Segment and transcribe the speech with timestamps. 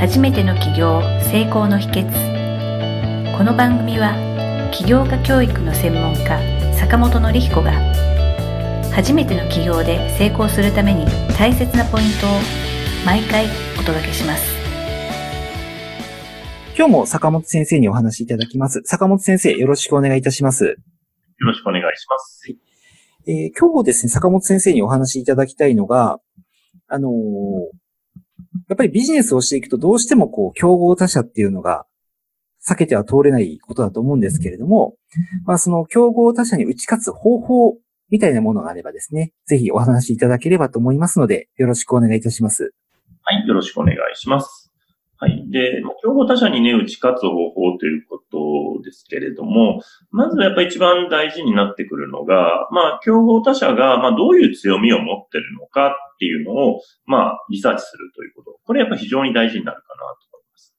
[0.00, 4.14] 初めての起業成功の秘訣この番組は
[4.72, 6.40] 起業家教育の専門家
[6.74, 7.72] 坂本典彦が
[8.94, 11.04] 初めての起業で成功するために
[11.36, 12.30] 大切なポイントを
[13.04, 13.44] 毎回
[13.78, 14.42] お届けします
[16.78, 18.80] 今日も坂本先生にお話しいただきます。
[18.86, 20.64] 坂本先生、よろしくお願いいたします。
[20.64, 20.76] よ
[21.40, 22.42] ろしくお願いします。
[23.26, 26.20] えー今日ですね、坂本先生にお話しいただきたいのが、
[26.88, 27.79] あのー
[28.68, 31.86] やっぱりビジネスをしていくとどうしてもこう、競合他社っていうのが
[32.66, 34.96] 避けては通れないことだと思うんですけれども、
[35.44, 37.76] まあその競合他社に打ち勝つ方法
[38.10, 42.74] みたいなものがあればですね、ぜひお話しいただければと思いますので、よろしくお願いいたします。
[43.22, 44.69] はい、よろしくお願いします。
[45.22, 45.44] はい。
[45.50, 58.60] で、競合他社にね、打ち勝つ方法ということですけれども、まずやっぱり一番大事になってくるのが、まあ、競合他社が、まあ、どういう強みを持ってるのかっていうのを、まあ、リサーチするということ。
[58.64, 60.74] これやっぱ非常に大事になるかなと思います。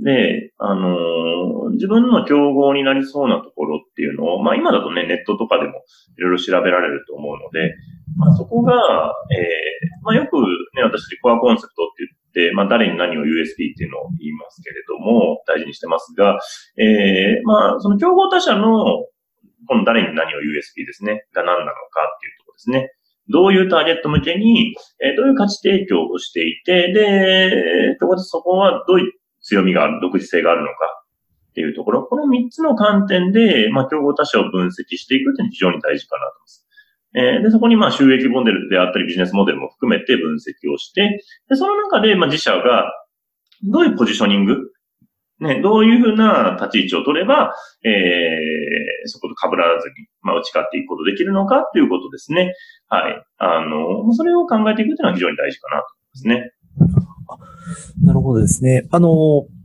[0.00, 5.84] で、あのー自分の競合になりそうなところっていうのを、まあ、今だとね、ネットとかでも
[6.16, 7.74] いろいろ調べられると思うので、
[8.16, 10.36] まあ、そこが、えーまあ、よく
[10.74, 16.38] ね、私コアコンセプトって言って、まあ、誰に何を USB っていうのを言いますけれども、大事にしてますが、
[16.78, 18.84] えーまあ、その競合他社の、
[19.68, 22.90] この誰に何を USB ですね、が何なのかっていうところですね。
[23.28, 30.72] どういうターゲット向けに、えーどういう価値提供をしていて、で、そこでそこはどういう強みがある、独自性があるのか
[31.50, 36.65] っていうところ、この3つの観点で、まあ、競合他社を分析していくっていうのは非常に大事かなと思います。
[37.16, 42.92] えーで、そこにまあ収益モデルであったりビジネスモデルも含めて分析をして、で、その中でまあ自社が
[43.64, 44.56] どういうポジショニング、
[45.40, 52.54] ね、どういうふうな立ち位置を取れば、えー、そこと被らずに、まあ、打ち勝っていくことできるのかっていうことですね。
[52.88, 53.22] はい。
[53.38, 55.86] あの、それを考えていくというのは非常に大事かなと
[56.24, 56.50] 思いま
[57.98, 58.06] すね。
[58.06, 58.86] なるほどですね。
[58.90, 59.56] あのー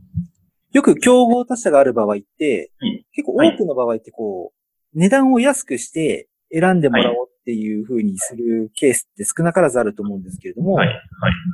[0.72, 10.88] よく競合他社がある場合って、はい結構多くの場合ってこう、値段を安くして選んでもらおうっていう風にするケースって少なからずあると思うんですけれども、はい。
[10.88, 10.98] はい。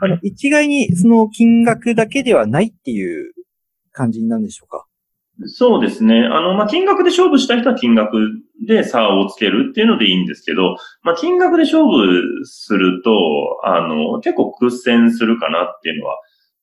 [0.03, 3.33] あの、一概にその金額だけではないっていう
[3.93, 4.85] 感じになるんでしょうか？
[5.47, 6.27] そうですね。
[6.31, 8.19] あの、まあ、金額で勝負した人は金額
[8.67, 13.11] で差をつけるっていうのでいいんですけど、まあ、金額で勝負すると、
[13.65, 16.17] あの、結構苦戦するかなっていうのは、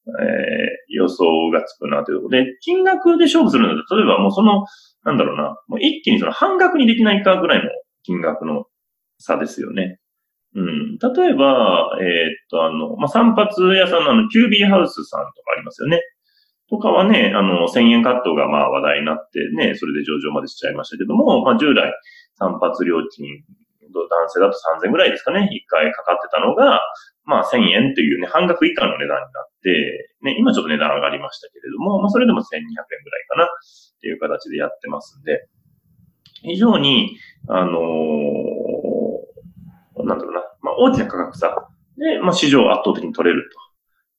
[0.08, 4.66] えー予想がつくなということで、金額で勝負するので、例えばもうその、
[5.04, 7.70] なんだろうな、もう一気にその半額にできないかぐらいの
[8.04, 8.66] 金額の
[9.20, 10.00] 差ですよね。
[10.56, 10.98] うん。
[10.98, 16.02] 例えば、えーっと、あの、まあ、散髪屋さんのあの、キュービーハウスさんとかありますよね。
[16.70, 21.94] とかはね、あの、1000円カットがまあ話題になってね、それで上場までしちゃいましたけども、まあ従来
[22.40, 23.44] 散髪料金、
[23.94, 26.82] 男性だと3000円ぐらいですかね、一回かかってたのが、
[27.24, 32.88] まあ1000円というね、半額以下の値段になって、ね、今ちょっと値段上がりましたけれども、まあそれでも1200円ぐらい
[33.30, 33.48] かなっ
[34.02, 35.48] ていう形でやってますんで、
[36.42, 37.18] 非常に、
[37.48, 38.95] あのー、
[40.78, 43.50] 大きな価格差で、まあ市場を圧倒的に取れる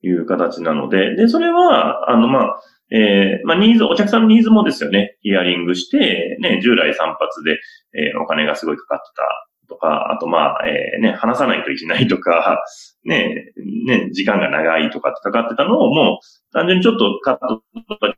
[0.03, 7.59] という形なので、で、それは、あの、まあ、えーまあ、ニーズ、お客さんのニーズもですよね、ヒアリングして、ね、従来散髪で、
[7.95, 9.23] えーお金がすごいかかってた
[9.69, 12.63] とか、あとまあ、えーね、話さないといけないとか、
[13.05, 13.53] ね、
[13.87, 18.15] ね、時間が長いとかってかかってたのをもう、単純にちょっとカットとか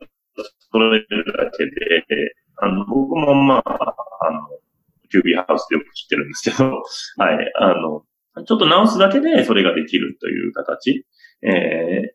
[0.72, 4.40] 取れるだけで、あの、僕もまあ、あの、
[5.10, 6.82] キュービーハウスでよく切ってるんですけど、
[7.16, 8.02] はい、あの、
[8.44, 11.04] ちょっと直すだけでそれができるという形。
[11.42, 12.08] えーえー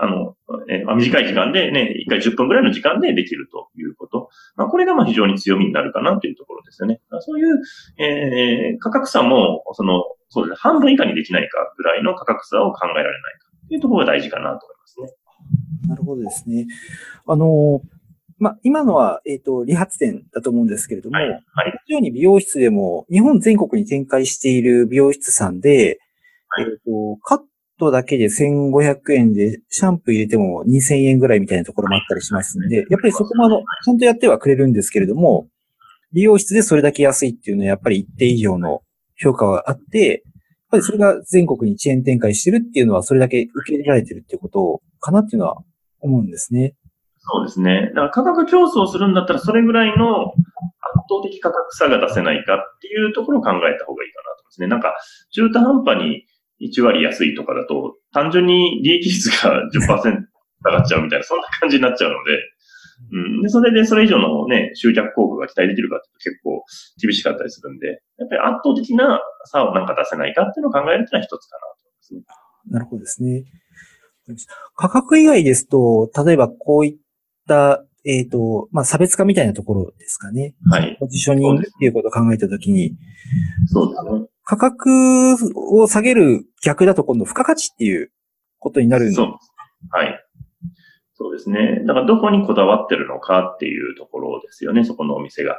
[0.00, 0.36] あの、
[0.70, 4.30] えー短い時間でね、1回10分ぐらいの時間でできるということ。
[4.56, 7.00] まあ、これがまあ非常に強みになるかなというところですよね。
[7.20, 7.60] そういう、
[7.98, 15.28] えー価格差も、その、そうですね、半分以下にできないかぐらいの価格差を考えられないかというところが大事かなと思いますね。
[15.88, 16.66] なるほどですね。
[17.26, 17.82] あの
[18.38, 21.28] まあ、今のは、えっ、と、理髪店だと思うんですけれども、はい。
[21.28, 21.40] はい。
[21.72, 25.98] 同じように美容室でも、日本全国に展開している美容室さんで、
[26.48, 27.40] はいえっ、と、カッ
[27.78, 35.48] トだけで1500円で、シャンプー入れても2000円ぐらいみたいなところもあったりしますんで、やっぱりそこもあの、ちゃんとやってはくれるんですけれども、
[36.12, 38.82] 美容室でそれだけ安いっていうのはやっぱり一定以上の
[39.16, 40.20] 評価はあって、やっ
[40.70, 45.56] ぱりそれが全国にチェーン展開してるっていうのはそれだけ受け入れられてるっていうことかなっていうのは
[46.00, 46.74] 思うんですね。
[47.30, 47.90] そうですね。
[47.94, 50.34] だから価格競争するんだったら、それぐらいの圧
[51.10, 54.66] 倒的価格差が出せないかっていうところを考えた方がいいかなと思いますね。
[54.66, 54.96] なんか、
[55.32, 56.24] 中途半端に
[56.60, 59.86] 1割安いとかだと、単純に利益率が 10%
[60.64, 62.38] 下がっちゃうみたいな、そんな感じになっちゃうので、
[63.12, 63.42] うん。
[63.42, 66.64] で、それでそれ以上のね、集客効果が期待できるかっていうと結構
[67.00, 72.20] 厳しかったりするんで、やっぱり圧倒的な差をなんか出せないかっていうのを考えるっていうのは一つかなと思いますね。
[72.70, 73.44] なるほどですね。
[74.74, 76.98] 価格以外ですと、例えばこういった、
[78.04, 80.54] えっ、と、まあ、差別化みたいなところですかね。
[80.70, 80.96] はい。
[80.98, 82.96] ポジショニングっていうことを考えたときに、
[83.66, 84.26] そうですね。
[84.44, 88.10] 価格を下げる逆だと今度付加価値っていう
[88.58, 89.26] ことになるんでそう。
[89.90, 90.24] はい。
[91.14, 91.82] そうですね。
[91.86, 95.56] だからどこにこだわってるのかっていうところですよね、そこのお店が。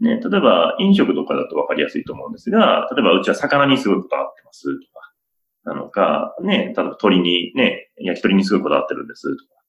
[0.00, 9.61] ね、例えば飲食とかだと分かりやすいと思うんですが、例えばうちは魚にすごいこだわってますとか、なのか、ね、例えば鶏にね、焼き鳥にすごいこだわってるんですとか。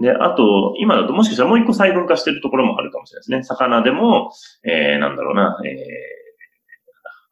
[0.00, 3.42] で、あと、今だともしかしたらもう一個細分化してるところもあるかもしれないですね。
[3.42, 4.32] 魚でも、
[4.64, 5.72] えー、なんだろうな、えー、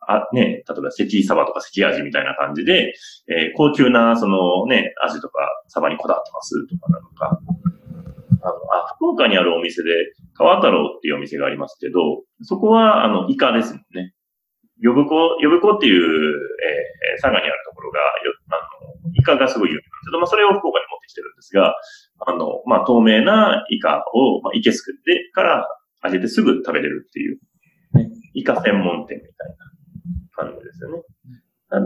[0.06, 2.92] あ、ね、例えば関サバとか関味みたいな感じで、
[3.28, 7.40] えー高級な、そのね、味とかサバにこだわってますとかなのか。
[8.42, 9.90] あの、あ、福岡にあるお店で、
[10.34, 14.14] 川太郎っていうお店がありますけど、そこは、あの、イカですもんね。
[14.82, 21.74] 呼ぶ子、呼ぶ子っていう、えー佐賀にあるところが、よあの、イカがすごい有名なんですけど、まあ、それを福岡に持ってきてるんですが、
[22.26, 25.66] あの、まあ、透明なイカを、まあ、イケすくってから
[26.04, 27.38] 揚げてすぐ食べれるっていう、
[27.94, 29.56] ね、イカ専門店みたい
[30.46, 31.02] な感じですよね。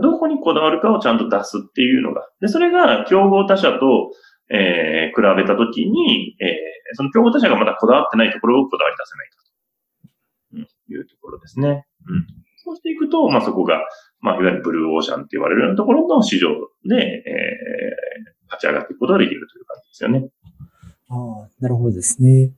[0.01, 2.27] どこにこだわるかをちゃんと出すっていうのが。
[2.41, 4.11] で、それが競合他社と、
[4.49, 6.49] えー、比べたときに、えー、
[6.93, 9.51] その競合他社がまだこだわってないところをこだわり出せないかと、
[10.53, 11.85] うん、いうところですね。
[12.07, 12.27] うん。
[12.57, 13.79] そうしていくと、まあそこが、
[14.21, 16.49] まあいわゆるブルーオーシャンって言われるようなところの市場
[16.83, 20.29] で、えー、勝ち上がっていくことができるという感じですよね。
[21.09, 22.51] ああ、なるほどですね。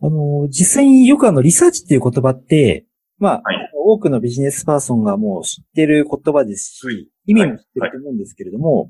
[0.00, 2.86] あの、実際によくあの、リサーチっていう言葉って、
[3.18, 8.88] まあ、はい多くのビジネスパーソンがもう知ってる言葉ですし、意味も知ってると思うんですけれども、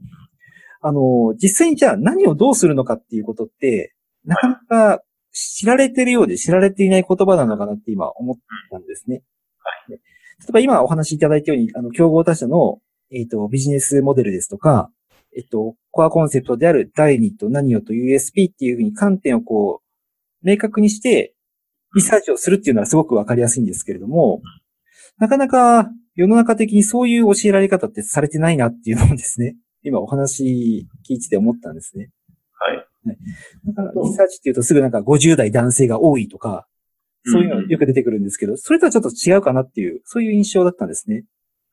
[0.83, 3.95] あの、実際にじゃあ何をどうするのかっていうことって、
[4.25, 8.37] なかなか知られてるようで知られていない言葉なのかなって今思っ
[8.71, 9.23] たんですね。
[9.89, 9.97] 例
[10.49, 12.81] えば今お話しいただいたように、あの、競合他社の、
[13.13, 14.91] えっ、と、ビジネスモデルですとか、
[15.37, 19.83] えっと、コアコンセプトである誰にと何をと USP っていうふうに観点をこ
[20.43, 21.35] う、明確にして、
[21.95, 24.43] リサーチをするっていうのはすごくわかりやすいんですけれども、
[25.19, 32.11] なかなか世の中的にそういう教えられ方ってされてないなっていうのをですね、今お話聞いてて思ったんですね。
[32.53, 33.17] はい。
[33.67, 36.67] だからリサーチっていうとすぐなんか50代男性が多いとか、
[37.25, 41.25] そういうのよく出てくるんですけど、それとはちょっと違うかなっていう、そういう印象だったんですね。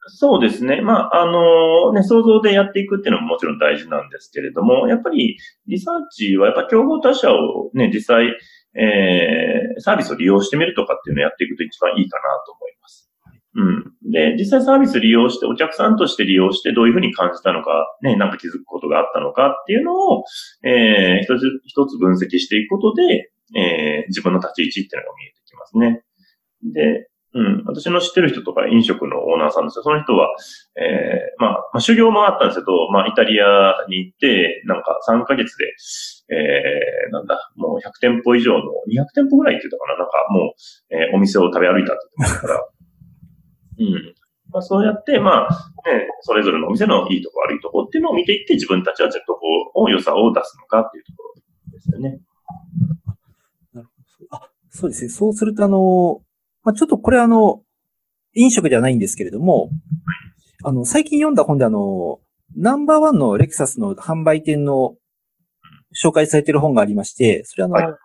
[0.07, 0.81] そうですね。
[0.81, 5.38] まあ、あのね、想像でやっていくっていうのももちろん大事なんですけれども、やっぱり
[5.68, 8.27] リサーチはやっぱ競合他社をね、実際、
[8.75, 13.12] えー、サービスを利用してみるとかっていうのをやっていくと一番いいかなと思います。
[13.56, 14.12] うん。
[14.12, 20.24] で、実際サービス利用して、お客さんとして利用してどういうふうに感じたのか、ね、なんか気づくことがあったのかっていうのを、
[20.63, 26.04] えー、一つ一つ分析していくことで、えー、自分の立ち位置っていうのが見えてきますね。
[26.63, 29.84] で、うん、私の知ってる人とか飲食のオーナーさんですよ。
[29.84, 30.28] その人は、
[30.75, 35.66] えー、まあ、まあ、修行もあったんですけど、まあ、イタリアに行って、なんか3ヶ月で、
[36.34, 39.98] えー、なんだ、もう100店舗以上の、200店舗ぐらいって言ったかな？
[40.00, 42.56] なんかもう、えーお店を食べ歩いたって言ってから。
[43.80, 44.16] うん。
[44.51, 45.50] まあ、そうやって、まあ、
[45.86, 49.42] ね、それぞれのお店のいいとこ悪いとこっていうのを見ていって、自分たちはじゃあどこ
[49.75, 52.19] を良さを出すのかっていうところですよね。
[54.31, 55.10] あ、そうですね。
[55.10, 56.22] そうするとあの、
[56.68, 57.62] まあ、ちょっとこれあの、
[58.36, 59.69] 飲食ではないんですけれども、
[60.66, 62.19] あの、最近読んだ本であの、
[62.58, 64.98] ナンバーワンのレクサスの販売店の
[65.95, 67.95] 紹介されている本がありまして、それあの、はい、はい。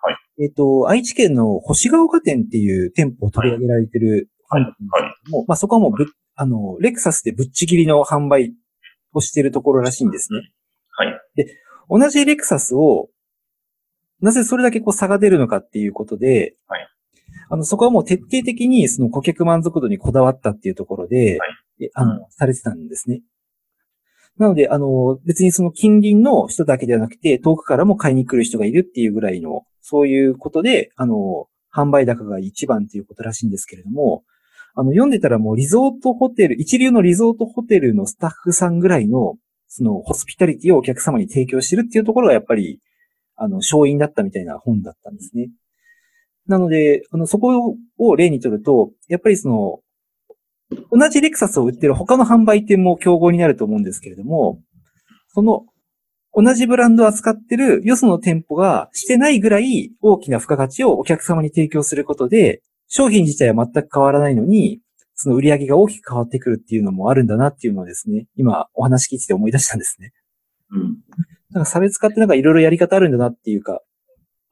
[0.44, 4.78] えっ、と、愛知県の星ヶ丘店っていう店舗を取り上げられている本なんです
[5.24, 8.54] けども、まあそこはもうぶっ、あの、レクサスでぶっちぎりの販売
[9.12, 10.38] をしているところらしいんですね。
[10.90, 11.20] はい。
[11.90, 13.08] 同じレクサスを、
[14.20, 16.88] なぜそれだけこう差が出るのかっていうことで、はい
[17.48, 21.38] あの、そこはもう徹底的にその顧客満足度にこだわったっていうところで、
[21.80, 23.22] えあの、されてたんですね。
[24.38, 34.24] なので、あの、別にその近隣の人だけではなくて、遠くからも買いに来る人がいるっていうぐらいの、そういうことで、あの、販売高が一番っていうことらしいんですけれども、
[34.74, 39.36] あの、読んでたらもうリゾートホテル、一流のリゾートホテルのスタッフさんぐらいの、
[39.68, 42.80] その、ホスピタリティをお客様に提供してるっていうところがやっぱり、
[43.36, 45.50] あの、勝因だったみたいな本だったんですね。
[46.46, 49.80] なので、あの、そこを例にとると、やっぱりその、
[50.90, 54.60] 同じレクサスを売ってる他の販売店も競合になると思うんですけれども、
[55.28, 55.66] その、
[56.34, 64.80] 同じブランドを扱ってるよその店舗がしてないぐらい大きな付加価値をお客様に提供することで、商品自体は全く変わらないのに、
[65.14, 70.12] その売り上げが大きく変わってくるっていうのもあるんだなっていうのをですね、今お話聞いてて思い出したんですね。
[70.70, 70.96] うん。
[71.50, 73.80] なんか差別化ってなんかいろいろやり方あるんだなっていうか、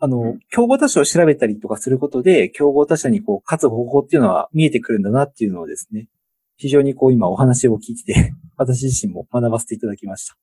[0.02, 6.09] あの、競合他社を調べたりとかすることで、競合他社にこう、勝つ方法っていうのは見えてくるんだなっていうのをですね、
[6.57, 10.37] 非常にこう今お話を聞いてて、 私自身も学ばせていただきました。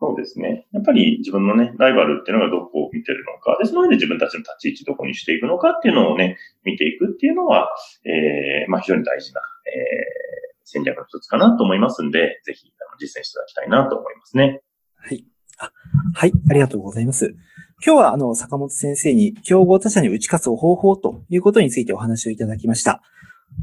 [0.00, 0.66] そうですね。
[0.72, 7.70] やっぱり自分のね、ライバルっていうのがどこを見てるのか、で、その上で自分たちの立ち位置どこにしていくのかっていうのをね、見ていくっていうのは、
[8.04, 14.62] えー、まあ非常に大事な、えー、戦略の一つかなと思いますんで、ぜひあの実践していただきたいなと思いますね。
[14.96, 15.24] はい。
[15.58, 15.70] あ
[16.14, 17.36] はい、ありがとうございます。
[17.84, 23.02] 今日はあの、坂本先生に競合他社に打ち勝つ方法ということについてお話をいただきました。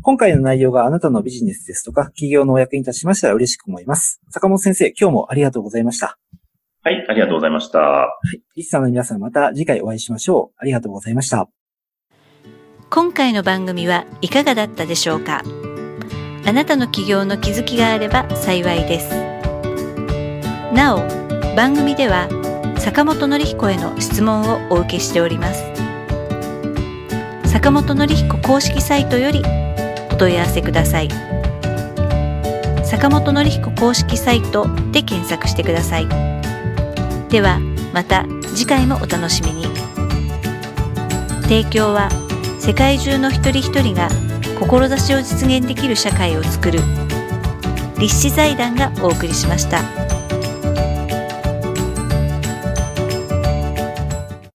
[0.01, 4.19] 今回の内容があなたのビジネスですとか、企業のお役に立ちましたら嬉しく思います。
[4.29, 6.17] 坂本先生、今日もありがとうございました。
[6.83, 7.79] はい、ありがとうございました。
[7.79, 10.55] はい、リスナーの皆さんまた次回お会いしましょう。
[10.57, 11.47] ありがとうございました。
[12.89, 15.43] 今回の番組はいかがだったでしょうか？
[16.45, 19.11] あなたの企業の気づきがあれば幸いです。
[20.73, 20.99] なお、
[21.55, 22.27] 番組では
[22.79, 25.63] 坂本典彦への質問をお受けしております。
[27.45, 29.43] 坂本典彦公式サイトより
[30.11, 31.09] お問い合わせください。
[32.83, 36.07] 坂本典彦公式サイトで検索してください。
[37.29, 37.59] では
[37.93, 39.65] また次回もお楽しみに。
[41.43, 42.09] 提供は
[42.59, 44.09] 世界中の一人一人が
[44.59, 46.79] 志を実現できる社会をつくる
[47.97, 50.08] 立志財団がお送りしました。